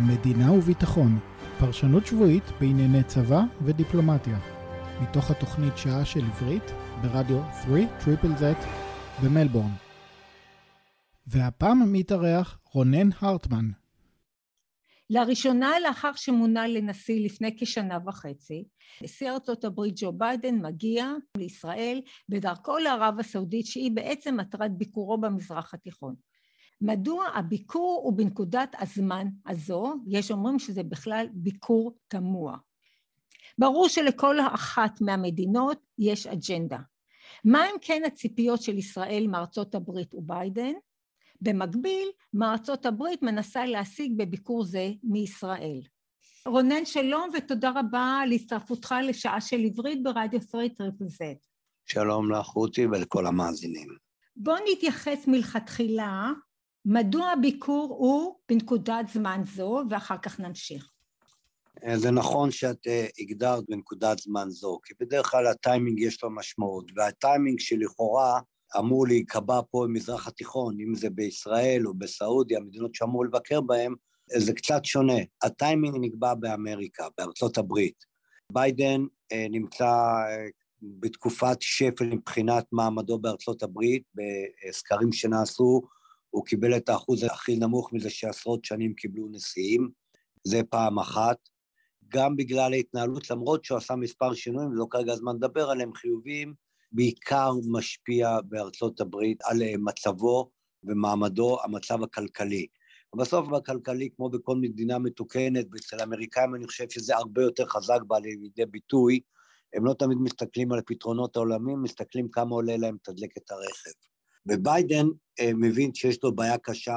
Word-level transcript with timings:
מדינה 0.00 0.52
וביטחון, 0.52 1.18
פרשנות 1.58 2.06
שבועית 2.06 2.44
בענייני 2.60 3.04
צבא 3.04 3.40
ודיפלומטיה. 3.64 4.38
מתוך 5.02 5.30
התוכנית 5.30 5.76
שעה 5.76 6.04
של 6.04 6.20
עברית 6.20 6.62
ברדיו 7.02 7.42
3 7.64 7.80
triple 8.04 8.36
Z 8.36 8.56
במלבורן. 9.22 9.70
והפעם 11.26 11.92
מתארח 11.92 12.58
רונן 12.72 13.08
הרטמן. 13.20 13.70
לראשונה 15.10 15.70
לאחר 15.80 16.10
שמונה 16.16 16.68
לנשיא 16.68 17.24
לפני 17.24 17.56
כשנה 17.58 17.98
וחצי, 18.06 18.64
נשיא 19.02 19.30
ארצות 19.30 19.64
הברית 19.64 19.94
ג'ו 19.96 20.12
ביידן 20.12 20.54
מגיע 20.54 21.12
לישראל 21.36 22.00
בדרכו 22.28 22.78
לערב 22.78 23.20
הסעודית 23.20 23.66
שהיא 23.66 23.90
בעצם 23.94 24.36
מטרת 24.36 24.78
ביקורו 24.78 25.18
במזרח 25.20 25.74
התיכון. 25.74 26.14
מדוע 26.80 27.26
הביקור 27.34 28.00
הוא 28.04 28.12
בנקודת 28.12 28.74
הזמן 28.78 29.26
הזו, 29.46 29.94
יש 30.06 30.30
אומרים 30.30 30.58
שזה 30.58 30.82
בכלל 30.82 31.26
ביקור 31.32 31.92
תמוה. 32.08 32.56
ברור 33.58 33.88
שלכל 33.88 34.36
אחת 34.54 35.00
מהמדינות 35.00 35.78
יש 35.98 36.26
אג'נדה. 36.26 36.78
מה 37.44 37.66
אם 37.66 37.74
כן 37.80 38.02
הציפיות 38.06 38.62
של 38.62 38.78
ישראל 38.78 39.26
מארצות 39.28 39.74
הברית 39.74 40.14
וביידן? 40.14 40.72
במקביל, 41.40 42.08
מה 42.34 42.47
ארצות 42.47 42.86
הברית 42.86 43.22
מנסה 43.22 43.66
להשיג 43.66 44.12
בביקור 44.16 44.64
זה 44.64 44.90
מישראל. 45.02 45.80
רונן 46.46 46.84
שלום 46.84 47.30
ותודה 47.34 47.72
רבה 47.76 48.18
על 48.22 48.32
הצטרפותך 48.32 48.94
לשעה 49.02 49.40
של 49.40 49.60
עברית 49.60 50.02
ברדיו 50.02 50.40
3 50.42 50.68
triple 50.76 51.08
Z. 51.08 51.34
שלום 51.86 52.30
לך 52.30 52.46
רותי 52.46 52.86
ולכל 52.86 53.26
המאזינים. 53.26 53.88
בוא 54.36 54.56
נתייחס 54.72 55.26
מלכתחילה 55.26 56.30
מדוע 56.84 57.30
הביקור 57.30 57.96
הוא 57.98 58.34
בנקודת 58.48 59.08
זמן 59.12 59.42
זו, 59.56 59.82
ואחר 59.90 60.18
כך 60.18 60.40
נמשיך. 60.40 60.90
אה, 61.84 61.98
זה 61.98 62.10
נכון 62.10 62.50
שאת 62.50 62.86
אה, 62.86 63.06
הגדרת 63.18 63.64
בנקודת 63.68 64.18
זמן 64.18 64.50
זו, 64.50 64.78
כי 64.84 64.94
בדרך 65.00 65.26
כלל 65.30 65.46
הטיימינג 65.46 66.00
יש 66.00 66.22
לו 66.22 66.30
משמעות, 66.30 66.90
והטיימינג 66.96 67.60
שלכאורה 67.60 68.40
אמור 68.78 69.06
להיקבע 69.06 69.60
פה 69.70 69.84
במזרח 69.88 70.28
התיכון, 70.28 70.80
אם 70.80 70.94
זה 70.94 71.10
בישראל 71.10 71.86
או 71.86 71.94
בסעודיה, 71.94 72.58
המדינות 72.58 72.94
שאמור 72.94 73.24
לבקר 73.24 73.60
בהן, 73.60 73.94
אה, 74.34 74.40
זה 74.40 74.52
קצת 74.52 74.84
שונה. 74.84 75.18
הטיימינג 75.42 75.96
נקבע 76.00 76.34
באמריקה, 76.34 77.06
בארצות 77.18 77.58
הברית. 77.58 78.14
ביידן 78.52 79.00
נמצא 79.50 79.94
בתקופת 80.82 81.56
שפל 81.60 82.04
מבחינת 82.04 82.64
מעמדו 82.72 83.18
בארצות 83.18 83.62
הברית, 83.62 84.02
בסקרים 84.14 85.12
שנעשו, 85.12 85.82
הוא 86.34 86.44
קיבל 86.44 86.76
את 86.76 86.88
האחוז 86.88 87.24
הכי 87.24 87.56
נמוך 87.56 87.92
מזה 87.92 88.10
שעשרות 88.10 88.64
שנים 88.64 88.94
קיבלו 88.94 89.28
נשיאים, 89.30 89.90
זה 90.44 90.60
פעם 90.70 90.98
אחת. 90.98 91.36
גם 92.08 92.36
בגלל 92.36 92.72
ההתנהלות, 92.72 93.30
למרות 93.30 93.64
שהוא 93.64 93.78
עשה 93.78 93.96
מספר 93.96 94.34
שינויים, 94.34 94.70
ולא 94.70 94.86
כרגע 94.90 95.12
הזמן 95.12 95.36
לדבר 95.36 95.70
עליהם, 95.70 95.94
חיוביים, 95.94 96.54
בעיקר 96.92 97.50
משפיע 97.70 98.38
בארצות 98.48 99.00
הברית 99.00 99.38
על 99.44 99.62
אה, 99.62 99.72
מצבו 99.78 100.50
ומעמדו, 100.84 101.58
המצב 101.64 102.02
הכלכלי. 102.02 102.66
בסוף 103.16 103.48
בכלכלי, 103.48 104.08
כמו 104.16 104.30
בכל 104.30 104.56
מדינה 104.56 104.98
מתוקנת, 104.98 105.66
ואצל 105.72 106.00
האמריקאים 106.00 106.54
אני 106.54 106.66
חושב 106.66 106.90
שזה 106.90 107.16
הרבה 107.16 107.42
יותר 107.42 107.66
חזק 107.66 107.98
בא 108.06 108.18
לידי 108.18 108.66
ביטוי, 108.66 109.20
הם 109.74 109.84
לא 109.84 109.94
תמיד 109.98 110.18
מסתכלים 110.20 110.72
על 110.72 110.80
פתרונות 110.86 111.36
העולמים, 111.36 111.82
מסתכלים 111.82 112.28
כמה 112.28 112.54
עולה 112.54 112.76
להם 112.76 112.94
לתדלק 112.94 113.36
את 113.38 113.50
הרכב. 113.50 114.13
וביידן 114.46 115.06
אה, 115.40 115.50
מבין 115.54 115.94
שיש 115.94 116.22
לו 116.22 116.34
בעיה 116.34 116.58
קשה 116.58 116.96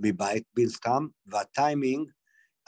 מבית, 0.00 0.44
בינסקאם, 0.54 1.08
והטיימינג, 1.26 2.10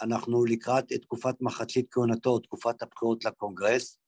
אנחנו 0.02 0.44
לקראת 0.44 0.92
תקופת 0.92 1.34
מחצית 1.40 1.86
כהונתו, 1.90 2.38
תקופת 2.38 2.82
הבחירות 2.82 3.24
לקונגרס, 3.24 3.98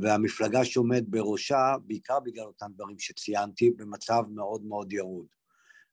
והמפלגה 0.00 0.64
שעומד 0.64 1.04
בראשה, 1.08 1.74
בעיקר 1.86 2.20
בגלל 2.20 2.44
אותם 2.44 2.66
דברים 2.74 2.98
שציינתי, 2.98 3.70
במצב 3.70 4.22
מאוד 4.28 4.64
מאוד 4.64 4.92
ירוד. 4.92 5.26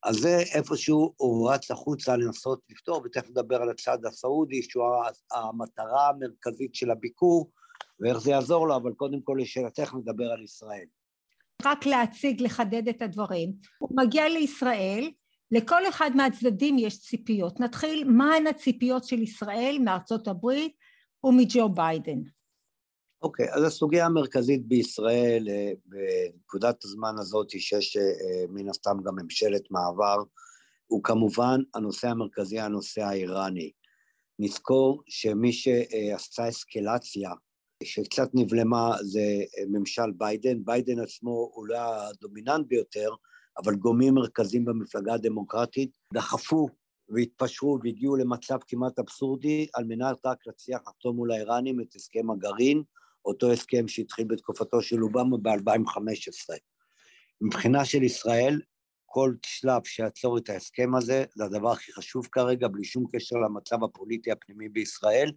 אז 0.04 0.16
זה 0.16 0.38
איפשהו 0.56 1.14
הוא 1.18 1.52
רץ 1.52 1.72
החוצה 1.72 2.18
לנסות 2.18 2.62
לפתור, 2.70 3.02
ותכף 3.06 3.30
נדבר 3.30 3.62
על 3.62 3.70
הצד 3.70 4.06
הסעודי, 4.06 4.64
שהוא 4.64 4.84
המטרה 5.32 6.10
המרכזית 6.10 6.76
של 6.76 6.92
הביקור, 6.92 7.52
ואיך 8.00 8.18
זה 8.18 8.32
יעזור 8.32 8.68
לו, 8.68 8.76
אבל 8.76 8.94
קודם 8.94 9.22
כל 9.22 9.38
לשאלתך 9.42 9.94
נדבר 9.94 10.32
על 10.32 10.44
ישראל. 10.44 10.86
רק 11.66 11.86
להציג, 11.86 12.42
לחדד 12.42 12.88
את 12.88 13.02
הדברים. 13.02 13.54
הוא 13.80 13.90
מגיע 13.94 14.30
לישראל, 14.30 15.12
לכל 15.52 15.90
אחד 15.90 16.12
מהצדדים 16.16 16.78
יש 16.78 17.00
ציפיות. 17.00 17.60
נתחיל, 17.60 18.04
מהן 18.08 18.48
הציפיות 18.48 19.04
של 19.04 19.22
ישראל 19.22 19.78
מארצות 19.84 20.28
הברית 20.28 20.72
ומג'ו 21.24 21.70
ביידן? 21.70 22.20
אוקיי, 23.22 23.50
okay, 23.50 23.56
אז 23.56 23.64
הסוגיה 23.64 24.06
המרכזית 24.06 24.68
בישראל 24.68 25.48
אה, 25.50 25.72
בנקודת 25.86 26.84
הזמן 26.84 27.16
הזאת 27.18 27.50
שיש 27.50 27.98
אה, 27.98 28.46
מן 28.50 28.70
הסתם 28.70 28.98
גם 29.06 29.16
ממשלת 29.16 29.72
מעבר, 29.72 30.18
הוא 30.88 31.04
כמובן 31.04 31.62
הנושא 31.74 32.08
המרכזי, 32.08 32.60
הנושא 32.60 33.02
האיראני. 33.02 33.72
נזכור 34.40 35.04
שמי 35.08 35.54
שעשה 35.54 36.50
אסקלציה, 36.50 37.32
שקצת 37.84 38.30
נבלמה, 38.34 38.92
זה 39.02 39.22
ממשל 39.68 40.12
ביידן. 40.18 40.66
ביידן 40.66 41.00
עצמו 41.00 41.52
הוא 41.54 41.68
לא 41.68 41.78
הדומיננט 41.78 42.68
ביותר, 42.68 43.10
אבל 43.58 43.76
גורמים 43.76 44.14
מרכזיים 44.14 44.66
במפלגה 44.66 45.14
הדמוקרטית 45.14 45.98
דחפו 46.14 46.70
והתפשרו 47.10 47.80
והגיעו 47.84 48.16
למצב 48.16 48.58
כמעט 48.68 49.00
אבסורדי 49.00 49.68
על 49.74 49.84
מנת 49.84 50.26
רק 50.26 50.38
להצליח 50.48 50.82
לחתום 50.88 51.16
מול 51.16 51.32
האיראנים 51.32 51.82
את 51.82 51.96
הסכם 51.96 52.32
הגרעין, 52.32 52.84
אותו 53.26 53.52
הסכם 53.52 53.88
שהתחיל 53.88 54.28
בתקופתו 54.28 54.82
של 54.82 55.04
אובמה 55.04 55.38
ב-2015. 55.38 56.56
מבחינה 57.42 57.86
של 57.86 58.04
ישראל, 58.04 58.62
כל 59.06 59.34
שלב 59.46 59.82
שיעצור 59.86 60.38
את 60.38 60.50
ההסכם 60.50 60.96
הזה, 60.96 61.26
זה 61.36 61.46
הדבר 61.46 61.72
הכי 61.72 61.94
חשוב 61.94 62.28
כרגע, 62.32 62.68
בלי 62.68 62.84
שום 62.84 63.06
קשר 63.12 63.36
למצב 63.36 63.84
הפוליטי 63.84 64.32
הפנימי 64.32 64.70
בישראל, 64.70 65.32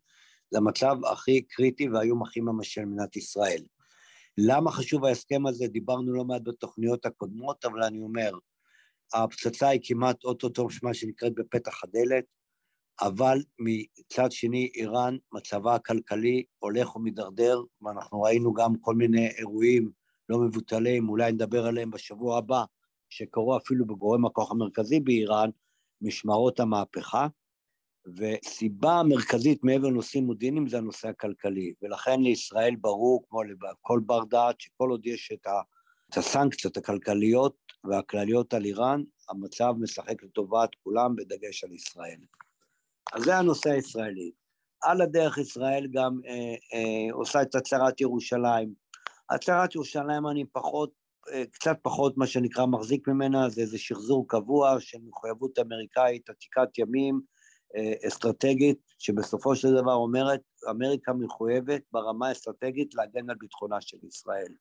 זה 0.53 0.59
המצב 0.59 0.97
הכי 1.13 1.43
קריטי 1.43 1.89
והאיום 1.89 2.23
הכי 2.23 2.41
ממשי 2.41 2.81
על 2.81 2.87
מדינת 2.87 3.17
ישראל. 3.17 3.63
למה 4.39 4.71
חשוב 4.71 5.05
ההסכם 5.05 5.47
הזה? 5.47 5.67
דיברנו 5.69 6.13
לא 6.13 6.25
מעט 6.25 6.43
בתוכניות 6.45 7.07
הקודמות, 7.07 7.65
אבל 7.65 7.83
אני 7.83 8.01
אומר, 8.01 8.31
הפצצה 9.15 9.69
היא 9.69 9.81
כמעט 9.85 10.25
אוטוטו, 10.25 10.67
מה 10.83 10.95
שנקראת 10.95 11.35
בפתח 11.35 11.85
הדלת, 11.85 12.25
אבל 13.01 13.39
מצד 13.59 14.33
שני, 14.33 14.71
איראן, 14.75 15.17
מצבה 15.35 15.75
הכלכלי 15.75 16.45
הולך 16.59 16.97
ומידרדר, 16.97 17.63
ואנחנו 17.83 18.23
ראינו 18.23 18.53
גם 18.53 18.77
כל 18.81 18.95
מיני 18.95 19.29
אירועים 19.29 19.91
לא 20.29 20.39
מבוטלים, 20.39 21.09
אולי 21.09 21.33
נדבר 21.33 21.67
עליהם 21.67 21.91
בשבוע 21.91 22.39
הבא, 22.39 22.65
שקרו 23.11 23.57
אפילו 23.57 23.87
בגורם 23.87 24.27
הכוח 24.27 24.51
המרכזי 24.51 25.01
באיראן, 25.01 25.51
משמרות 26.03 26.61
המהפכה, 26.61 27.27
וסיבה 28.17 29.03
מרכזית 29.09 29.65
מעבר 29.65 29.89
לנושאים 29.89 30.25
מודיעיניים 30.25 30.69
זה 30.69 30.79
הנושא 30.79 31.09
הכלכלי, 31.09 31.73
ולכן 31.83 32.21
לישראל 32.21 32.77
ברור, 32.77 33.25
כמו 33.29 33.43
לכל 33.43 34.01
בר 34.07 34.25
דעת, 34.25 34.61
שכל 34.61 34.91
עוד 34.91 35.07
יש 35.07 35.33
את, 35.33 35.47
את 36.11 36.17
הסנקציות 36.17 36.77
הכלכליות 36.77 37.57
והכלליות 37.85 38.55
על 38.55 38.65
איראן, 38.65 39.03
המצב 39.31 39.75
משחק 39.79 40.23
לטובת 40.23 40.71
כולם, 40.83 41.17
בדגש 41.17 41.65
על 41.65 41.73
ישראל. 41.73 42.19
אז 43.13 43.23
זה 43.23 43.37
הנושא 43.37 43.71
הישראלי. 43.71 44.31
על 44.83 45.01
הדרך 45.01 45.39
ישראל 45.39 45.87
גם 45.93 46.21
אה, 46.27 46.55
אה, 46.75 47.13
עושה 47.13 47.43
את 47.43 47.55
הצהרת 47.55 48.01
ירושלים. 48.01 48.75
הצהרת 49.31 49.75
ירושלים 49.75 50.27
אני 50.31 50.45
פחות, 50.53 50.91
אה, 51.33 51.45
קצת 51.53 51.77
פחות 51.83 52.17
מה 52.17 52.27
שנקרא 52.27 52.67
מחזיק 52.67 53.09
ממנה, 53.09 53.49
זה 53.49 53.61
איזה 53.61 53.79
שחזור 53.79 54.29
קבוע 54.29 54.81
של 54.81 54.99
מחויבות 55.09 55.59
אמריקאית 55.59 56.31
עתיקת 56.31 56.79
ימים, 56.79 57.21
אסטרטגית, 58.09 58.79
שבסופו 58.99 59.57
של 59.57 59.75
דבר 59.75 59.95
אומרת, 59.95 60.41
אמריקה 60.71 61.13
מחויבת 61.13 61.83
ברמה 61.93 62.29
האסטרטגית 62.29 62.95
להגן 62.95 63.31
על 63.31 63.37
ביטחונה 63.41 63.81
של 63.81 63.97
ישראל. 64.03 64.53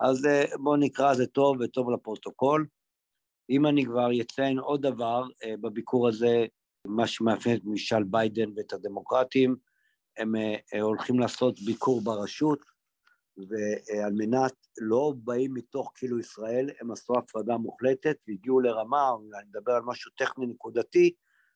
אז 0.00 0.26
אה, 0.26 0.44
בואו 0.62 0.76
נקרא, 0.76 1.14
זה 1.14 1.26
טוב 1.26 1.56
וטוב 1.60 1.90
לפרוטוקול. 1.90 2.66
אם 3.50 3.66
אני 3.66 3.84
כבר 3.84 4.08
אציין 4.20 4.58
עוד 4.58 4.86
דבר, 4.86 5.22
אה, 5.44 5.54
בביקור 5.60 6.08
הזה, 6.08 6.46
מה 6.86 7.06
שמאפיין 7.06 7.56
את 7.56 7.62
ממשל 7.64 8.02
ביידן 8.02 8.50
ואת 8.56 8.72
הדמוקרטים, 8.72 9.56
הם 10.16 10.34
הולכים 10.80 11.18
לעשות 11.18 11.60
ביקור 11.60 12.00
ברשות, 12.00 12.58
ועל 13.36 14.12
מנת, 14.12 14.52
לא 14.80 15.12
באים 15.16 15.54
מתוך 15.54 15.92
כאילו 15.94 16.18
ישראל, 16.18 16.70
הם 16.80 16.90
עשו 16.90 17.12
הפרדה 17.18 17.56
מוחלטת 17.56 18.16
והגיעו 18.28 18.60
לרמה, 18.60 19.10
אני 19.38 19.48
מדבר 19.48 19.72
על 19.72 19.82
משהו 19.82 20.10
טכני 20.16 20.46
נקודתי, 20.46 21.14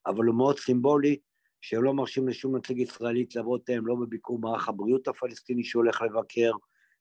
אבל 0.09 0.25
הוא 0.25 0.35
מאוד 0.35 0.59
סימבולי, 0.59 1.17
שהם 1.61 1.83
לא 1.85 1.95
מרשים 1.95 2.29
לשום 2.29 2.57
נציג 2.57 2.79
ישראלית 2.79 3.35
לעבוד 3.35 3.61
הם 3.69 3.87
לא 3.87 3.95
בביקור 3.95 4.39
מערך 4.39 4.69
הבריאות 4.69 5.09
הפלסטיני 5.09 5.65
שהולך 5.65 6.03
לבקר, 6.03 6.53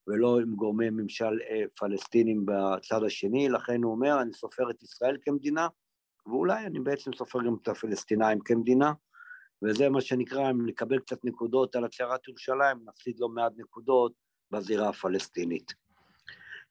ולא 0.08 0.40
עם 0.40 0.56
גורמי 0.56 0.90
ממשל 0.90 1.40
אה, 1.50 1.64
פלסטינים 1.80 2.46
בצד 2.46 3.04
השני, 3.04 3.50
לכן 3.50 3.84
הוא 3.84 3.92
אומר, 3.92 4.22
אני 4.22 4.34
סופר 4.34 4.70
את 4.70 4.84
ישראל 4.84 5.18
כמדינה, 5.22 5.68
ואולי 6.26 6.66
אני 6.66 6.80
בעצם 6.80 7.14
סופר 7.14 7.40
גם 7.44 7.56
את 7.62 7.68
הפלסטינאים 7.68 8.40
כמדינה, 8.40 8.94
וזה 9.64 9.90
מה 9.90 10.02
שנקרא, 10.02 10.50
אם 10.50 10.66
נקבל 10.66 11.00
קצת 11.00 11.26
נקודות 11.26 11.76
על 11.76 11.86
הצהרת 11.86 12.28
ירושלים, 12.28 12.78
נפסיד 12.86 13.20
לא 13.20 13.30
מעט 13.30 13.52
נקודות 13.58 14.12
בזירה 14.52 14.90
הפלסטינית. 14.90 15.74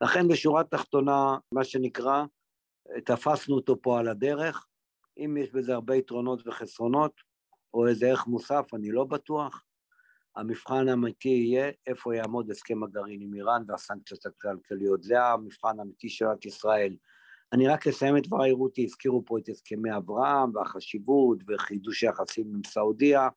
לכן 0.00 0.28
בשורה 0.28 0.60
התחתונה, 0.60 1.36
מה 1.52 1.64
שנקרא, 1.64 2.24
תפסנו 3.04 3.54
אותו 3.56 3.82
פה 3.82 3.98
על 3.98 4.08
הדרך, 4.08 4.66
אם 5.18 5.36
יש 5.36 5.50
בזה 5.50 5.74
הרבה 5.74 5.96
יתרונות 5.96 6.46
וחסרונות, 6.46 7.12
או 7.74 7.88
איזה 7.88 8.06
ערך 8.06 8.26
מוסף, 8.26 8.74
אני 8.74 8.90
לא 8.90 9.04
בטוח. 9.04 9.62
המבחן 10.36 10.88
האמיתי 10.88 11.28
יהיה 11.28 11.70
איפה 11.86 12.16
יעמוד 12.16 12.50
הסכם 12.50 12.82
הגרעין 12.82 13.20
עם 13.22 13.34
איראן 13.34 13.62
והסנקציות 13.68 14.26
הכלכליות. 14.26 15.02
זה 15.02 15.22
המבחן 15.22 15.78
האמיתי 15.78 16.08
של 16.08 16.26
רק 16.26 16.46
ישראל. 16.46 16.96
אני 17.52 17.68
רק 17.68 17.86
אסיים 17.86 18.16
את 18.16 18.26
דבריי, 18.26 18.52
רותי, 18.52 18.84
הזכירו 18.84 19.24
פה 19.24 19.38
את 19.38 19.48
הסכמי 19.48 19.96
אברהם 19.96 20.54
והחשיבות 20.54 21.38
וחידוש 21.48 22.04
היחסים 22.04 22.46
עם 22.54 22.60
סעודיה, 22.66 23.28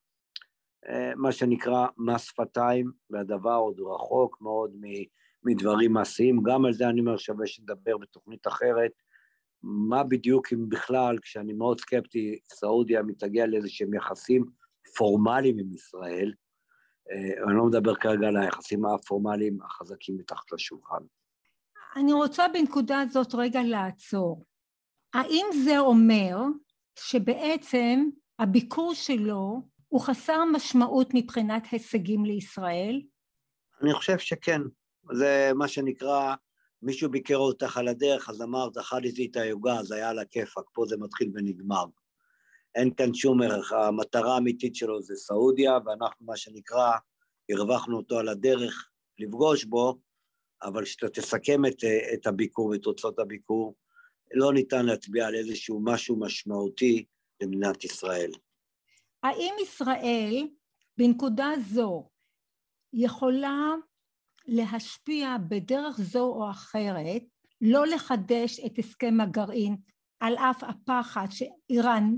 אה, 0.87 1.11
מה 1.15 1.31
שנקרא 1.31 1.87
מס 1.97 2.21
שפתיים, 2.21 2.91
והדבר 3.09 3.55
עוד 3.55 3.79
רחוק 3.79 4.41
מאוד 4.41 4.71
מדברים 5.43 5.93
מעשיים. 5.93 6.43
גם 6.43 6.65
על 6.65 6.73
זה 6.73 6.89
אני 6.89 6.99
אומר 6.99 7.17
שווה 7.17 7.47
שנדבר 7.47 7.97
בתוכנית 7.97 8.47
אחרת. 8.47 8.91
מה 9.63 10.03
בדיוק, 10.03 10.53
אם 10.53 10.69
בכלל, 10.69 11.17
כשאני 11.21 11.53
מאוד 11.53 11.79
סקפטי, 11.79 12.39
סעודיה 12.53 13.03
מתגיע 13.03 13.47
לאיזה 13.47 13.69
שהם 13.69 13.93
יחסים 13.93 14.45
פורמליים 14.97 15.59
עם 15.59 15.73
ישראל, 15.73 16.33
אה, 17.11 17.43
אני 17.47 17.57
לא 17.57 17.65
מדבר 17.65 17.95
כרגע 17.95 18.27
על 18.27 18.37
היחסים 18.37 18.85
הפורמליים 18.85 19.57
החזקים 19.61 20.17
מתחת 20.17 20.51
לשולחן. 20.51 21.03
אני 21.95 22.13
רוצה 22.13 22.47
בנקודה 22.53 23.01
הזאת 23.01 23.35
רגע 23.35 23.59
לעצור. 23.63 24.45
האם 25.13 25.45
זה 25.63 25.79
אומר 25.79 26.37
שבעצם 26.99 28.09
הביקור 28.39 28.93
שלו 28.93 29.61
הוא 29.87 30.01
חסר 30.01 30.43
משמעות 30.53 31.09
מבחינת 31.13 31.63
הישגים 31.71 32.25
לישראל? 32.25 33.01
אני 33.81 33.93
חושב 33.93 34.17
שכן. 34.17 34.61
זה 35.13 35.51
מה 35.55 35.67
שנקרא, 35.67 36.35
מישהו 36.81 37.09
ביקר 37.09 37.37
אותך 37.37 37.77
על 37.77 37.87
הדרך, 37.87 38.29
אז 38.29 38.41
אמרת, 38.41 38.77
אכלתי 38.77 39.27
את 39.31 39.35
היוגה, 39.35 39.79
אז 39.79 39.91
היה 39.91 40.09
על 40.09 40.19
הכיפאק, 40.19 40.65
פה 40.73 40.85
זה 40.87 40.97
מתחיל 40.97 41.31
ונגמר. 41.33 41.85
אין 42.75 42.93
כאן 42.93 43.13
שום 43.13 43.41
ערך, 43.41 43.73
המטרה 43.73 44.35
האמיתית 44.35 44.75
שלו 44.75 45.01
זה 45.01 45.15
סעודיה, 45.15 45.77
ואנחנו, 45.85 46.25
מה 46.25 46.37
שנקרא, 46.37 46.91
הרווחנו 47.49 47.97
אותו 47.97 48.19
על 48.19 48.27
הדרך 48.27 48.89
לפגוש 49.19 49.63
בו, 49.63 49.99
אבל 50.63 50.83
כשאתה 50.85 51.09
תסכם 51.09 51.65
את, 51.65 51.83
את 52.13 52.27
הביקור 52.27 52.65
ואת 52.65 52.81
תוצאות 52.81 53.19
הביקור, 53.19 53.75
לא 54.33 54.53
ניתן 54.53 54.85
להצביע 54.85 55.27
על 55.27 55.35
איזשהו 55.35 55.81
משהו 55.83 56.19
משמעותי 56.19 57.05
למדינת 57.41 57.83
ישראל. 57.83 58.31
האם 59.23 59.53
ישראל 59.61 60.47
בנקודה 60.97 61.49
זו 61.73 62.09
יכולה 62.93 63.75
להשפיע 64.47 65.35
בדרך 65.49 65.97
זו 66.01 66.25
או 66.25 66.51
אחרת, 66.51 67.21
לא 67.61 67.87
לחדש 67.87 68.59
את 68.65 68.79
הסכם 68.79 69.21
הגרעין, 69.21 69.77
על 70.19 70.37
אף 70.37 70.63
הפחד 70.63 71.27
שאיראן 71.29 72.15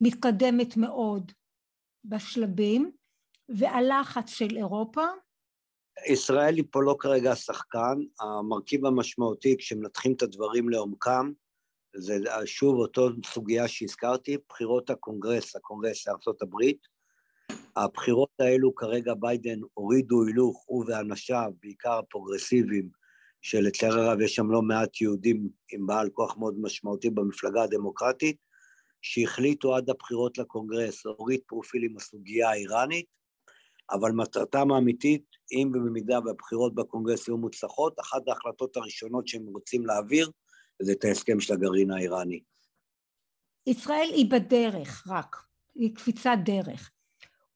מתקדמת 0.00 0.76
מאוד 0.76 1.32
בשלבים, 2.04 2.90
והלחץ 3.48 4.30
של 4.30 4.56
אירופה? 4.56 5.04
ישראל 6.06 6.54
היא 6.54 6.64
פה 6.70 6.82
לא 6.82 6.96
כרגע 6.98 7.32
השחקן, 7.32 7.98
המרכיב 8.20 8.86
המשמעותי 8.86 9.56
כשמנתחים 9.58 10.12
את 10.12 10.22
הדברים 10.22 10.68
לעומקם, 10.68 11.32
זה 11.96 12.14
שוב 12.44 12.78
אותו 12.78 13.08
סוגיה 13.26 13.68
שהזכרתי, 13.68 14.36
בחירות 14.48 14.90
הקונגרס, 14.90 15.56
הקונגרס 15.56 16.08
הברית. 16.42 16.97
הבחירות 17.84 18.30
האלו 18.38 18.74
כרגע 18.74 19.14
ביידן 19.14 19.58
הורידו 19.74 20.26
הילוך, 20.26 20.64
הוא 20.66 20.84
ואנשיו, 20.88 21.50
בעיקר 21.62 21.92
הפרוגרסיביים, 21.92 22.88
שלצער 23.42 23.98
הרב 23.98 24.20
יש 24.20 24.34
שם 24.34 24.50
לא 24.50 24.62
מעט 24.62 25.00
יהודים 25.00 25.48
עם 25.72 25.86
בעל 25.86 26.10
כוח 26.10 26.36
מאוד 26.36 26.54
משמעותי 26.60 27.10
במפלגה 27.10 27.62
הדמוקרטית, 27.62 28.36
שהחליטו 29.02 29.76
עד 29.76 29.90
הבחירות 29.90 30.38
לקונגרס 30.38 31.06
להוריד 31.06 31.40
פרופיל 31.46 31.84
עם 31.84 31.96
הסוגיה 31.96 32.50
האיראנית, 32.50 33.06
אבל 33.90 34.12
מטרתם 34.12 34.72
האמיתית, 34.72 35.24
אם 35.52 35.72
ובמידה 35.74 36.18
והבחירות 36.24 36.74
בקונגרס 36.74 37.28
יהיו 37.28 37.36
מוצלחות, 37.36 38.00
אחת 38.00 38.28
ההחלטות 38.28 38.76
הראשונות 38.76 39.28
שהם 39.28 39.46
רוצים 39.46 39.86
להעביר 39.86 40.30
זה 40.82 40.92
את 40.92 41.04
ההסכם 41.04 41.40
של 41.40 41.54
הגרעין 41.54 41.90
האיראני. 41.90 42.40
ישראל 43.66 44.08
היא 44.14 44.30
בדרך 44.30 45.04
רק, 45.08 45.36
היא 45.74 45.94
קפיצת 45.94 46.36
דרך. 46.44 46.90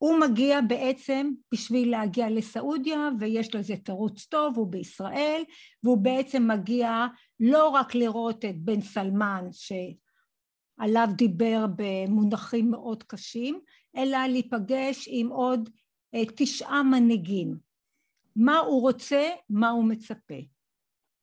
הוא 0.02 0.18
מגיע 0.18 0.60
בעצם 0.60 1.30
בשביל 1.52 1.90
להגיע 1.90 2.30
לסעודיה 2.30 3.08
ויש 3.20 3.54
לו 3.54 3.60
איזה 3.60 3.74
תירוץ 3.84 4.26
טוב, 4.26 4.56
הוא 4.56 4.66
בישראל, 4.66 5.42
והוא 5.82 5.98
בעצם 5.98 6.48
מגיע 6.48 7.06
לא 7.40 7.68
רק 7.68 7.94
לראות 7.94 8.44
את 8.44 8.58
בן 8.58 8.80
סלמן 8.80 9.44
שעליו 9.52 11.08
דיבר 11.16 11.64
במונחים 11.76 12.70
מאוד 12.70 13.02
קשים, 13.02 13.60
אלא 13.96 14.18
להיפגש 14.28 15.08
עם 15.10 15.28
עוד 15.28 15.70
אה, 16.14 16.22
תשעה 16.36 16.82
מנהיגים. 16.82 17.56
מה 18.36 18.58
הוא 18.58 18.80
רוצה, 18.80 19.30
מה 19.50 19.70
הוא 19.70 19.84
מצפה. 19.84 20.40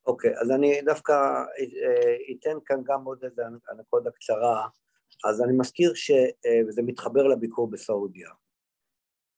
אוקיי, 0.06 0.32
okay, 0.32 0.42
אז 0.42 0.52
אני 0.52 0.82
דווקא 0.82 1.12
אה, 1.12 2.16
אתן 2.32 2.58
כאן 2.66 2.82
גם 2.84 3.04
עוד 3.04 3.24
איזה 3.24 3.42
אנקודה 3.72 4.12
קצרה. 4.12 4.68
אז 5.26 5.42
אני 5.42 5.58
מזכיר 5.58 5.94
שזה 5.94 6.82
אה, 6.82 6.86
מתחבר 6.86 7.28
לביקור 7.28 7.70
בסעודיה. 7.70 8.30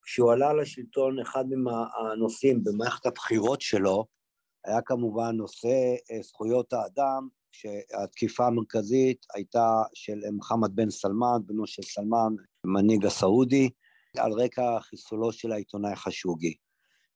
כשהוא 0.04 0.32
עלה 0.32 0.54
לשלטון, 0.54 1.20
אחד 1.20 1.46
מהנושאים 1.50 2.64
במערכת 2.64 3.06
הבחירות 3.06 3.62
שלו 3.62 4.06
היה 4.66 4.82
כמובן 4.82 5.36
נושא 5.36 5.96
זכויות 6.22 6.74
האדם, 6.74 7.28
שהתקיפה 7.52 8.48
המרכזית 8.48 9.26
הייתה 9.36 9.84
של 9.94 10.20
מוחמד 10.34 10.76
בן 10.76 10.90
סלמן, 10.90 11.38
בנו 11.46 11.68
של 11.68 11.84
סלמן, 11.84 12.34
מנהיג 12.66 13.06
הסעודי, 13.06 13.70
על 14.18 14.32
רקע 14.32 14.80
חיסולו 14.80 15.32
של 15.32 15.52
העיתונאי 15.52 15.96
חשוגי. 15.96 16.54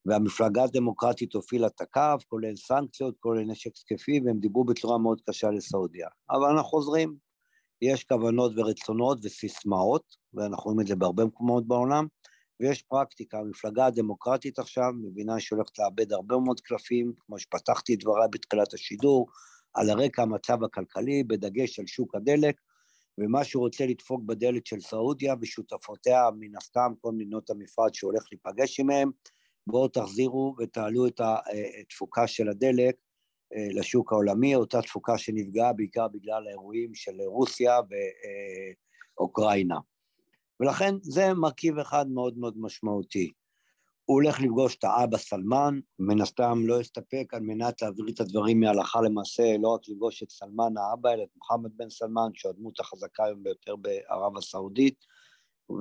והמפלגה 0.06 0.64
הדמוקרטית 0.64 1.34
הופילה 1.34 1.68
את 1.68 1.82
הקו, 1.82 2.26
כולל 2.28 2.56
סנקציות, 2.56 3.16
כולל 3.20 3.44
נשק 3.44 3.72
תקפי, 3.76 4.20
והם 4.26 4.40
דיברו 4.40 4.64
בצורה 4.64 4.98
מאוד 4.98 5.22
קשה 5.30 5.52
לסעודיה. 5.52 6.08
אבל 6.30 6.50
אנחנו 6.50 6.70
חוזרים, 6.70 7.16
יש 7.82 8.04
כוונות 8.04 8.52
ורצונות 8.56 9.18
וסיסמאות, 9.24 10.04
ואנחנו 10.34 10.64
רואים 10.64 10.80
את 10.80 10.88
זה 10.88 10.96
בהרבה 10.96 11.26
מקומות 11.26 11.68
בעולם, 11.68 12.08
ויש 12.60 12.82
פרקטיקה. 12.82 13.40
המפלגה 13.40 13.86
הדמוקרטית 13.86 14.60
עכשיו 14.60 14.92
מבינה 14.94 15.40
שהיא 15.40 15.58
הולכת 15.58 15.80
לאבד 15.80 16.14
הרבה 16.14 16.38
מאוד 16.38 16.60
קלפים, 16.60 17.14
כמו 17.20 17.40
שפתחתי 17.40 17.94
את 17.94 18.00
דבריי 18.00 18.28
בתחילת 18.32 18.74
השידור, 18.74 19.28
על 19.74 19.90
הרקע 19.90 20.22
המצב 20.22 20.64
הכלכלי, 20.64 21.24
בדגש 21.24 21.80
על 21.80 21.88
שוק 21.88 22.16
הדלק, 22.16 22.62
ומה 23.18 23.44
שהוא 23.44 23.64
רוצה 23.64 23.86
לדפוק 23.86 24.22
בדלת 24.26 24.66
של 24.66 24.80
סעודיה 24.80 25.36
ושותפותיה, 25.42 26.30
מן 26.40 26.58
הסתם 26.58 26.94
כל 27.02 27.12
מדינות 27.12 27.50
המפרץ 27.50 27.96
שהוא 27.96 28.12
הולך 28.12 28.24
להיפגש 28.32 28.80
עימהם, 28.80 29.12
בואו 29.68 29.88
תחזירו 29.88 30.56
ותעלו 30.60 31.08
את 31.08 31.22
התפוקה 31.82 32.22
אה, 32.22 32.28
של 32.28 32.50
הדלק 32.50 32.96
אה, 33.56 33.68
לשוק 33.72 34.12
העולמי, 34.12 34.56
אותה 34.56 34.82
תפוקה 34.82 35.18
שנפגעה 35.18 35.74
בעיקר 35.74 36.08
בגלל 36.08 36.48
האירועים 36.48 36.96
של 36.96 37.22
רוסיה 37.22 37.80
ואוקראינה. 39.20 39.78
ולכן 40.60 40.96
זה 41.02 41.34
מרכיב 41.34 41.80
אחד 41.80 42.08
מאוד 42.10 42.38
מאוד 42.38 42.54
משמעותי. 42.58 43.32
הוא 44.06 44.16
הולך 44.22 44.42
לפגוש 44.42 44.76
את 44.76 44.84
האבא 44.84 45.18
סלמן, 45.18 45.80
מן 46.00 46.22
הסתם 46.22 46.60
לא 46.66 46.82
יסתפק 46.82 47.34
על 47.34 47.40
מנת 47.42 47.82
להעביר 47.82 48.06
את 48.10 48.20
הדברים 48.20 48.60
מהלכה 48.60 49.02
למעשה, 49.02 49.58
לא 49.60 49.74
רק 49.74 49.82
לפגוש 49.88 50.24
את 50.24 50.30
סלמן 50.30 50.78
האבא, 50.78 51.14
אלא 51.14 51.24
את 51.24 51.30
מוחמד 51.36 51.72
בן 51.78 51.90
סלמן, 51.90 52.30
שהוא 52.34 52.50
הדמות 52.50 52.80
החזקה 52.80 53.24
היום 53.24 53.44
ביותר 53.44 53.76
בערב 53.76 54.38
הסעודית, 54.38 55.06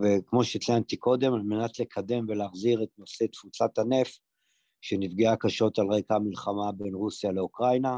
וכמו 0.02 0.44
שציינתי 0.44 0.96
קודם, 0.96 1.34
על 1.34 1.42
מנת 1.42 1.80
לקדם 1.80 2.24
ולהחזיר 2.28 2.82
את 2.82 2.88
נושא 2.98 3.26
תפוצת 3.26 3.78
הנפט, 3.78 4.20
שנפגעה 4.80 5.36
קשות 5.36 5.78
על 5.78 5.86
רקע 5.86 6.14
המלחמה 6.14 6.72
בין 6.72 6.94
רוסיה 6.94 7.32
לאוקראינה, 7.32 7.96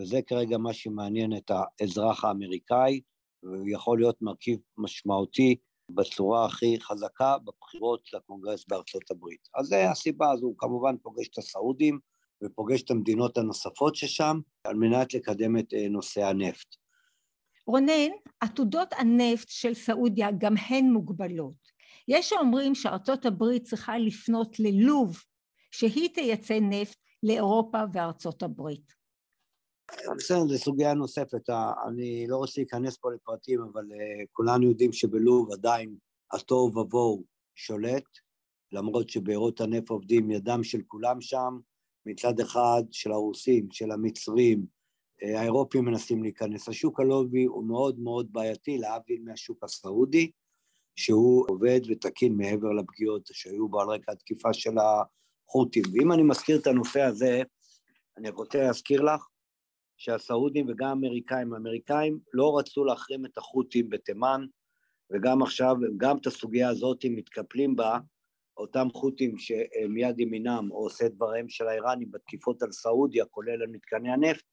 וזה 0.00 0.22
כרגע 0.22 0.58
מה 0.58 0.72
שמעניין 0.72 1.36
את 1.36 1.50
האזרח 1.50 2.24
האמריקאי, 2.24 3.00
והוא 3.42 3.68
יכול 3.68 3.98
להיות 3.98 4.22
מרכיב 4.22 4.58
משמעותי 4.78 5.56
בצורה 5.94 6.46
הכי 6.46 6.76
חזקה 6.80 7.36
בבחירות 7.38 8.08
לקונגרס 8.12 8.64
בארצות 8.68 9.10
הברית. 9.10 9.48
אז 9.54 9.66
זה 9.66 9.90
הסיבה 9.90 10.30
הזו, 10.30 10.46
הוא 10.46 10.54
כמובן 10.58 10.94
פוגש 11.02 11.28
את 11.28 11.38
הסעודים 11.38 11.98
ופוגש 12.44 12.82
את 12.82 12.90
המדינות 12.90 13.38
הנוספות 13.38 13.96
ששם, 13.96 14.40
על 14.64 14.74
מנת 14.74 15.14
לקדם 15.14 15.58
את 15.58 15.74
אה, 15.74 15.88
נושא 15.88 16.24
הנפט. 16.24 16.76
רונן, 17.66 18.10
עתודות 18.40 18.88
הנפט 18.92 19.48
של 19.48 19.74
סעודיה 19.74 20.28
גם 20.38 20.54
הן 20.56 20.84
מוגבלות. 20.84 21.70
יש 22.08 22.28
שאומרים 22.28 22.74
שארצות 22.74 23.26
הברית 23.26 23.62
צריכה 23.62 23.98
לפנות 23.98 24.56
ללוב 24.60 25.18
שהיא 25.70 26.08
תייצא 26.14 26.58
נפט 26.60 26.98
לאירופה 27.22 27.78
וארצות 27.92 28.42
הברית. 28.42 28.99
בסדר, 30.16 30.48
זו 30.48 30.58
סוגיה 30.58 30.94
נוספת. 30.94 31.50
אני 31.88 32.26
לא 32.28 32.36
רוצה 32.36 32.60
להיכנס 32.60 32.96
פה 32.96 33.12
לפרטים, 33.12 33.60
אבל 33.72 33.82
uh, 33.82 34.26
כולנו 34.32 34.68
יודעים 34.68 34.92
שבלוב 34.92 35.52
עדיין 35.52 35.96
התוהו 36.32 36.76
ובוהו 36.76 37.24
שולט, 37.54 38.04
למרות 38.72 39.08
שבארות 39.08 39.60
הנפט 39.60 39.90
עובדים 39.90 40.30
ידם 40.30 40.64
של 40.64 40.82
כולם 40.86 41.20
שם, 41.20 41.58
מצד 42.06 42.40
אחד 42.40 42.82
של 42.90 43.12
הרוסים, 43.12 43.68
של 43.70 43.90
המצרים, 43.90 44.66
אה, 45.22 45.40
האירופים 45.40 45.84
מנסים 45.84 46.22
להיכנס. 46.22 46.68
השוק 46.68 47.00
הלובי 47.00 47.44
הוא 47.44 47.64
מאוד 47.64 47.98
מאוד 47.98 48.32
בעייתי, 48.32 48.78
להבדיל 48.78 49.22
מהשוק 49.24 49.64
הסעודי, 49.64 50.30
שהוא 50.96 51.44
עובד 51.48 51.80
ותקין 51.88 52.36
מעבר 52.36 52.72
לפגיעות 52.72 53.22
שהיו 53.32 53.68
בו 53.68 53.80
על 53.80 53.88
רקע 53.88 54.12
התקיפה 54.12 54.52
של 54.52 54.74
החות'ים. 54.78 55.82
ואם 55.92 56.12
אני 56.12 56.22
מזכיר 56.22 56.58
את 56.58 56.66
הנושא 56.66 57.00
הזה, 57.00 57.42
אני 58.18 58.30
רוצה 58.30 58.58
להזכיר 58.58 59.02
לך 59.02 59.26
שהסעודים 60.00 60.66
וגם 60.68 60.88
האמריקאים, 60.88 61.52
האמריקאים 61.52 62.18
לא 62.32 62.58
רצו 62.58 62.84
להחרים 62.84 63.26
את 63.26 63.38
החות'ים 63.38 63.90
בתימן, 63.90 64.46
וגם 65.12 65.42
עכשיו, 65.42 65.76
גם 65.96 66.16
את 66.16 66.26
הסוגיה 66.26 66.68
הזאת 66.68 67.04
מתקפלים 67.10 67.76
בה, 67.76 67.98
אותם 68.56 68.88
חות'ים 68.94 69.38
שמיד 69.38 70.20
ימינם 70.20 70.68
או 70.70 70.76
עושה 70.76 71.08
דבריהם 71.08 71.48
של 71.48 71.66
האיראנים 71.68 72.10
בתקיפות 72.10 72.62
על 72.62 72.72
סעודיה, 72.72 73.24
כולל 73.24 73.62
על 73.62 73.66
מתקני 73.66 74.12
הנפט, 74.12 74.44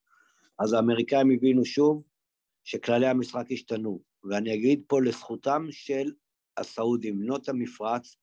אז 0.60 0.74
האמריקאים 0.74 1.32
הבינו 1.32 1.66
שוב 1.66 2.08
שכללי 2.64 3.08
המשחק 3.08 3.52
השתנו. 3.52 4.02
ואני 4.24 4.54
אגיד 4.54 4.84
פה 4.88 5.02
לזכותם 5.02 5.68
של 5.72 6.12
הסעודים, 6.58 7.20
בנות 7.20 7.50
המפרץ, 7.50 8.16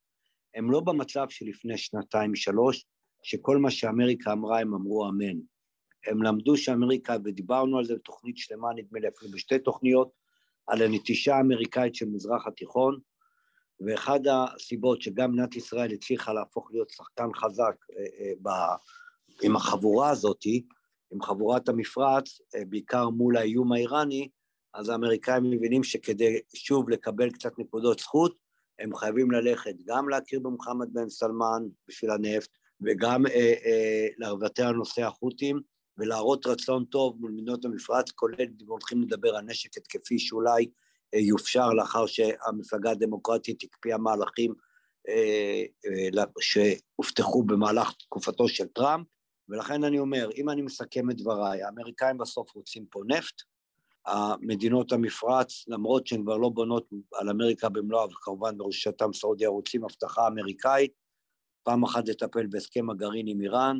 הם 0.54 0.70
לא 0.70 0.80
במצב 0.80 1.26
שלפני 1.28 1.78
שנתיים-שלוש, 1.78 2.86
שכל 3.22 3.58
מה 3.58 3.70
שאמריקה 3.70 4.32
אמרה 4.32 4.60
הם 4.60 4.74
אמרו 4.74 5.08
אמן. 5.08 5.53
הם 6.06 6.22
למדו 6.22 6.56
שאמריקה, 6.56 7.16
ודיברנו 7.24 7.78
על 7.78 7.84
זה 7.84 7.94
בתוכנית 7.94 8.38
שלמה, 8.38 8.68
נדמה 8.76 8.98
לי 9.00 9.08
אפילו 9.08 9.30
בשתי 9.30 9.58
תוכניות, 9.58 10.10
על 10.66 10.82
הנטישה 10.82 11.36
האמריקאית 11.36 11.94
של 11.94 12.06
מזרח 12.06 12.46
התיכון, 12.46 12.98
ואחד 13.80 14.20
הסיבות 14.26 15.02
שגם 15.02 15.32
מדינת 15.32 15.56
ישראל 15.56 15.92
הצליחה 15.92 16.32
להפוך 16.32 16.70
להיות 16.72 16.90
שחקן 16.90 17.28
חזק 17.34 17.74
אה, 17.96 18.04
אה, 18.46 18.76
עם 19.42 19.56
החבורה 19.56 20.10
הזאתי, 20.10 20.66
עם 21.12 21.22
חבורת 21.22 21.68
המפרץ, 21.68 22.40
אה, 22.54 22.64
בעיקר 22.68 23.08
מול 23.08 23.36
האיום 23.36 23.72
האיראני, 23.72 24.28
אז 24.74 24.88
האמריקאים 24.88 25.50
מבינים 25.50 25.84
שכדי 25.84 26.40
שוב 26.54 26.90
לקבל 26.90 27.30
קצת 27.30 27.58
נקודות 27.58 27.98
זכות, 27.98 28.38
הם 28.78 28.96
חייבים 28.96 29.30
ללכת 29.30 29.74
גם 29.84 30.08
להכיר 30.08 30.40
במוחמד 30.40 30.92
בן 30.92 31.08
סלמן 31.08 31.62
בשביל 31.88 32.10
הנפט, 32.10 32.50
וגם 32.80 33.26
אה, 33.26 33.54
אה, 33.64 34.06
לוותר 34.18 34.66
על 34.66 34.74
נושא 34.74 35.02
החות'ים, 35.02 35.60
ולהראות 35.98 36.46
רצון 36.46 36.84
טוב 36.84 37.16
מול 37.20 37.30
מדינות 37.30 37.64
המפרץ, 37.64 38.10
כולל 38.10 38.46
הולכים 38.66 39.02
לדבר 39.02 39.36
על 39.36 39.44
נשק 39.44 39.76
התקפי 39.76 40.18
שאולי 40.18 40.66
אה, 41.14 41.18
יופשר 41.18 41.68
לאחר 41.68 42.06
שהמפלגה 42.06 42.90
הדמוקרטית 42.90 43.62
הקפיאה 43.62 43.98
מהלכים 43.98 44.54
אה, 45.08 45.62
אה, 46.18 46.24
שהובטחו 46.40 47.42
במהלך 47.42 47.92
תקופתו 47.92 48.48
של 48.48 48.66
טראמפ, 48.66 49.06
ולכן 49.48 49.84
אני 49.84 49.98
אומר, 49.98 50.28
אם 50.36 50.50
אני 50.50 50.62
מסכם 50.62 51.10
את 51.10 51.16
דבריי, 51.16 51.62
האמריקאים 51.62 52.18
בסוף 52.18 52.54
רוצים 52.54 52.86
פה 52.90 53.00
נפט, 53.06 53.42
המדינות 54.06 54.92
המפרץ, 54.92 55.64
למרות 55.68 56.06
שהן 56.06 56.22
כבר 56.22 56.36
לא 56.36 56.48
בונות 56.48 56.90
על 57.14 57.28
אמריקה 57.28 57.68
במלואה, 57.68 58.04
וכמובן 58.04 58.58
בראשתם 58.58 59.12
סעודיה 59.12 59.48
רוצים 59.48 59.84
הבטחה 59.84 60.26
אמריקאית, 60.26 60.92
פעם 61.62 61.82
אחת 61.82 62.08
לטפל 62.08 62.46
בהסכם 62.46 62.90
הגרעין 62.90 63.28
עם 63.28 63.40
איראן, 63.40 63.78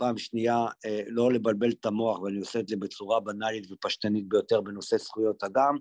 פעם 0.00 0.18
שנייה 0.18 0.66
אה, 0.86 1.02
לא 1.06 1.32
לבלבל 1.32 1.70
את 1.70 1.86
המוח, 1.86 2.20
ואני 2.20 2.38
עושה 2.38 2.60
את 2.60 2.68
זה 2.68 2.76
בצורה 2.76 3.20
בנאלית 3.20 3.72
ופשטנית 3.72 4.28
ביותר 4.28 4.60
בנושא 4.60 4.96
זכויות 4.96 5.44
אדם, 5.44 5.76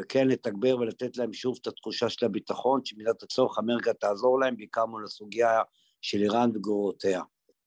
וכן 0.00 0.28
לתגבר 0.28 0.76
ולתת 0.76 1.16
להם 1.16 1.32
שוב 1.32 1.58
את 1.62 1.66
התחושה 1.66 2.08
של 2.08 2.26
הביטחון, 2.26 2.80
שמידת 2.84 3.22
הצורך 3.22 3.58
אמריקה 3.58 3.92
תעזור 3.92 4.40
להם, 4.40 4.56
בעיקר 4.56 4.86
מול 4.86 5.04
הסוגיה 5.04 5.62
של 6.00 6.18
איראן 6.18 6.50
וגרורותיה. 6.54 7.22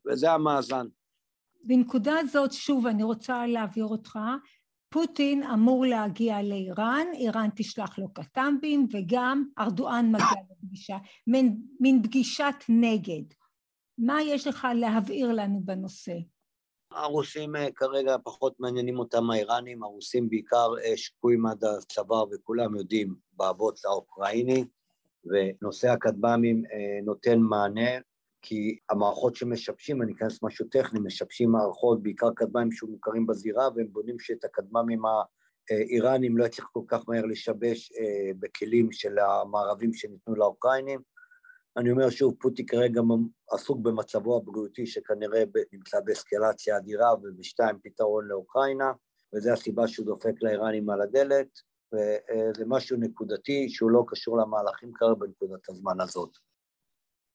וזה 0.06 0.32
המאזן. 0.32 0.86
בנקודה 1.63 2.20
הזאת, 2.20 2.52
שוב, 2.52 2.88
אני 2.88 3.04
רוצה 3.04 3.48
להעביר 3.48 3.86
אותך, 3.86 4.20
פוטין 4.90 5.44
אמור 5.44 5.86
להגיע 5.86 6.42
לאיראן, 6.42 7.08
איראן 7.13 7.50
תשלח 7.56 8.00
לו 8.00 8.13
כטמבים, 8.13 8.88
וגם 8.94 9.44
ארדואן 9.60 10.12
מגיע 10.12 10.44
לפגישה, 10.52 10.98
מין 11.80 12.04
פגישת 12.04 12.56
נגד. 12.70 13.43
מה 13.98 14.22
יש 14.22 14.48
לך 14.48 14.68
להבהיר 14.76 15.32
לנו 15.32 15.62
בנושא? 15.64 16.14
הרוסים 16.92 17.56
אה, 17.56 17.72
כרגע 17.76 18.16
פחות 18.24 18.60
מעניינים 18.60 19.00
אותם 19.00 19.30
האיראנים, 19.30 19.84
הרוסים 19.84 20.30
בעיקר 20.30 20.68
אה, 20.84 20.98
שקועים 20.98 21.46
עד 21.46 21.64
הצוואר 21.64 22.26
וכולם 22.32 22.76
יודעים 22.76 23.16
באבות 23.34 23.80
האוקראיני, 23.86 24.66
ונושא 25.26 25.90
הכטב"מים 25.90 26.64
אה, 26.66 27.00
נותן 27.04 27.40
מענה 27.40 27.90
כי 28.42 28.78
המערכות 28.90 29.36
שמשבשים, 29.36 30.02
אני 30.02 30.14
אכנס 30.14 30.44
משהו 30.44 30.66
טכני, 30.68 31.00
משבשים 31.00 31.52
מערכות, 31.52 32.04
בעיקר 32.04 32.30
כטב"מים 32.36 32.72
שמוכרים 32.72 33.28
בזירה, 33.28 33.68
והם 33.76 33.88
בונים 33.92 34.20
שאת 34.20 34.44
הכטב"מים 34.44 35.02
האיראנים 35.70 36.38
לא 36.38 36.46
יצליח 36.46 36.70
כל 36.74 36.84
כך 36.88 37.10
מהר 37.10 37.26
לשבש 37.26 37.92
בכלים 38.40 38.92
של 38.92 39.20
המערבים 39.20 39.94
שניתנו 39.94 40.36
לאוקראינים. 40.36 41.00
אני 41.77 41.92
אומר 41.92 42.10
שוב, 42.10 42.34
פוטי 42.39 42.65
כרגע 42.65 43.01
עסוק 43.51 43.80
במצבו 43.80 44.38
הבריאותי 44.38 44.86
שכנראה 44.86 45.44
נמצא 45.74 46.00
באסקלציה 46.00 46.77
אדירה 46.77 47.13
ובשתיים 47.13 47.75
פתרון 47.84 48.27
לאוקראינה, 48.27 48.92
וזו 49.36 49.51
הסיבה 49.51 49.88
שהוא 49.88 50.06
דופק 50.06 50.34
לאיראנים 50.42 50.89
על 50.89 51.01
הדלת, 51.01 51.48
וזה 51.94 52.63
משהו 52.68 52.98
נקודתי 52.98 53.70
שהוא 53.70 53.92
לא 53.92 54.03
קשור 54.08 54.38
למהלכים 54.38 54.92
כרגע 54.94 55.13
בנקודת 55.13 55.70
הזמן 55.70 56.01
הזאת. 56.01 56.38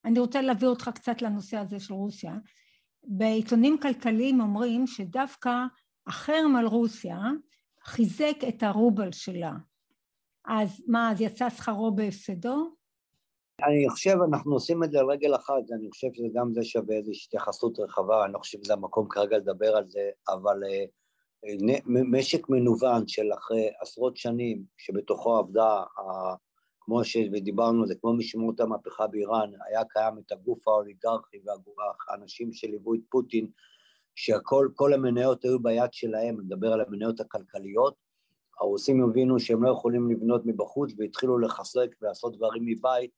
אני 0.04 0.18
רוצה 0.18 0.42
להביא 0.42 0.68
אותך 0.68 0.90
קצת 0.94 1.22
לנושא 1.22 1.56
הזה 1.56 1.80
של 1.80 1.94
רוסיה. 1.94 2.32
בעיתונים 3.04 3.78
כלכליים 3.82 4.40
אומרים 4.40 4.86
שדווקא 4.86 5.50
החרם 6.06 6.56
על 6.56 6.66
רוסיה 6.66 7.18
חיזק 7.84 8.36
את 8.48 8.62
הרובל 8.62 9.12
שלה. 9.12 9.52
אז 10.44 10.82
מה, 10.86 11.12
אז 11.12 11.20
יצא 11.20 11.50
שכרו 11.50 11.94
בהפסדו? 11.94 12.77
אני 13.66 13.88
חושב, 13.88 14.16
אנחנו 14.28 14.52
עושים 14.52 14.84
את 14.84 14.90
זה 14.90 14.98
רגל 15.02 15.34
אחת, 15.34 15.62
אני 15.72 15.90
חושב 15.90 16.08
שגם 16.12 16.52
זה 16.52 16.64
שווה 16.64 16.96
איזושהי 16.96 17.26
התייחסות 17.26 17.78
רחבה, 17.78 18.24
אני 18.24 18.32
לא 18.32 18.38
חושב 18.38 18.58
שזה 18.64 18.72
המקום 18.72 19.08
כרגע 19.08 19.36
לדבר 19.38 19.76
על 19.76 19.88
זה, 19.88 20.10
אבל 20.28 20.62
uh, 20.64 20.88
משק 21.86 22.48
מנוון 22.48 23.08
של 23.08 23.32
אחרי 23.38 23.70
עשרות 23.80 24.16
שנים, 24.16 24.62
שבתוכו 24.76 25.36
עבדה 25.36 25.82
כמו 26.80 27.04
שדיברנו 27.04 27.86
זה, 27.86 27.94
כמו 28.00 28.12
משמעות 28.12 28.60
המהפכה 28.60 29.06
באיראן, 29.06 29.50
היה 29.66 29.84
קיים 29.84 30.18
את 30.18 30.32
הגוף 30.32 30.68
האוליגרכי 30.68 31.36
והאנשים 31.46 32.52
שליוו 32.52 32.94
את 32.94 33.00
פוטין, 33.10 33.46
שכל 34.14 34.68
כל 34.74 34.94
המניות 34.94 35.44
היו 35.44 35.58
ביד 35.58 35.92
שלהם, 35.92 36.34
אני 36.38 36.44
מדבר 36.46 36.72
על 36.72 36.80
המניות 36.80 37.20
הכלכליות, 37.20 37.94
הרוסים 38.60 39.04
הבינו 39.04 39.40
שהם 39.40 39.62
לא 39.62 39.70
יכולים 39.70 40.10
לבנות 40.10 40.46
מבחוץ 40.46 40.90
והתחילו 40.98 41.38
לחסק 41.38 41.96
ולעשות 42.02 42.36
דברים 42.36 42.62
מבית 42.66 43.10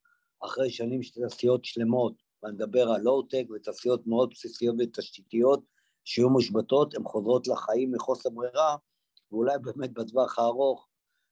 אחרי 0.45 0.71
שנים 0.71 1.03
של 1.03 1.21
תעשיות 1.21 1.65
שלמות, 1.65 2.15
ואני 2.43 2.55
מדבר 2.55 2.89
על 2.89 3.01
לואו-טק 3.01 3.45
ותעשיות 3.57 4.07
מאוד 4.07 4.31
בסיסיות 4.31 4.77
ותשתיתיות 4.79 5.65
שיהיו 6.05 6.31
מושבתות, 6.31 6.95
הן 6.95 7.05
חוזרות 7.05 7.49
לחיים 7.49 7.93
מחוסר 7.93 8.31
ברירה, 8.31 8.77
ואולי 9.33 9.59
באמת 9.63 9.93
בטווח 9.93 10.39
הארוך 10.39 10.89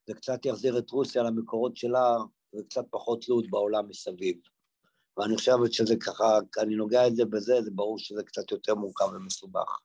זה 0.07 0.15
קצת 0.15 0.47
יחזיר 0.47 0.79
את 0.79 0.91
רוסיה 0.91 1.23
למקורות 1.23 1.77
שלה 1.77 2.17
וקצת 2.55 2.85
פחות 2.91 3.25
תלות 3.25 3.51
בעולם 3.51 3.89
מסביב. 3.89 4.37
ואני 5.17 5.37
חושב 5.37 5.57
שזה 5.71 5.97
ככה, 5.97 6.39
אני 6.63 6.77
נוגע 6.77 7.07
את 7.07 7.17
זה 7.17 7.25
בזה, 7.25 7.63
זה 7.63 7.71
ברור 7.75 7.99
שזה 7.99 8.23
קצת 8.23 8.51
יותר 8.53 8.75
מורכב 8.75 9.05
ומסובך. 9.05 9.79